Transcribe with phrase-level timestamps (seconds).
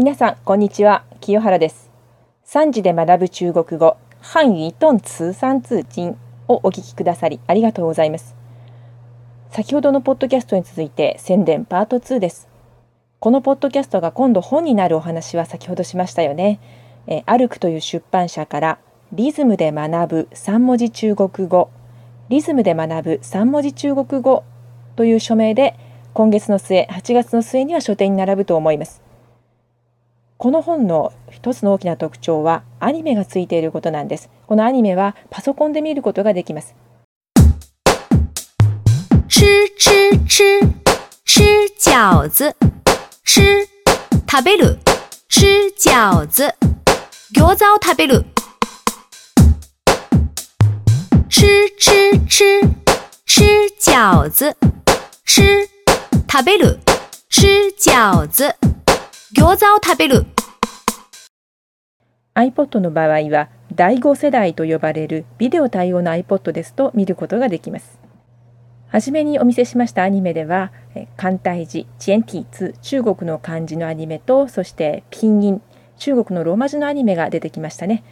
[0.00, 1.04] 皆さんこんにちは。
[1.20, 1.90] 清原です。
[2.46, 6.16] 3時で学ぶ中国語漢语トン通算通信
[6.48, 8.34] をお聞きくださりありがとうございます。
[9.50, 12.48] 先ほどのポッドキャストに続いて宣伝パート2です。
[13.18, 16.60] このポッドキャストが今度本になるお話は先ほどしましたよね。
[17.06, 18.78] え歩くという出版社から
[19.12, 21.68] リズムで学ぶ3文字中国語
[22.30, 24.44] リズムで学ぶ3文字中国語
[24.96, 25.78] という署名で
[26.14, 29.09] 今月の末8月の末には書店に並ぶと思います。
[30.40, 34.30] この本の一つの大きな特徴はアニメがついていることなんです。
[34.46, 36.74] このアニメはパソコンで見ることができます。
[39.28, 39.44] 吃
[39.78, 40.60] 吃吃
[41.26, 41.44] 吃
[41.78, 42.56] 饺子
[43.22, 43.68] 吃
[44.26, 44.78] 食べる。
[45.28, 46.42] 吃饺子
[47.34, 48.24] 餃子を食べる。
[51.28, 52.62] 吃吃吃
[53.26, 54.56] 吃饺子
[55.26, 55.68] 吃
[56.26, 56.78] 食べる。
[57.28, 58.69] 吃饺子
[59.32, 60.26] 餃子を食べる。
[62.34, 68.00] iPod の場合は第5世代と呼ばれるビデオ対応の iPod ですと見ることができます。
[68.88, 70.72] はじめにお見せしましたアニメでは
[71.16, 75.62] 簡体字チェンティーツ中国の漢字のアニメとそしてピンイン
[75.96, 78.02] 中国のローマ字のアニメが出てきましたね。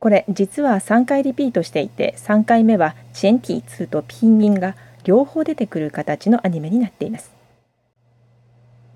[0.00, 7.37] これ実は3回リピートしていて3回目はチェンティーツとピンインが両方出てくる形のアニメになっています。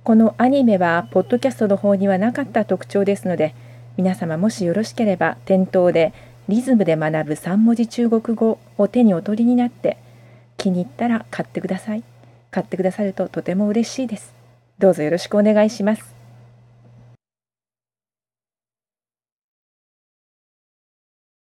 [0.04, 3.54] このアニメはポッドキャストの方にはなかった特徴ですので
[3.96, 6.12] 皆様もしよろしければ店頭で
[6.48, 9.98] リズムで学ぶ3文字中国語を手にお取りになって
[10.56, 12.02] 気に入ったら買ってください。
[12.50, 14.34] 買ってくださるととても嬉しいです。
[14.78, 16.21] どうぞよろしくお願いします。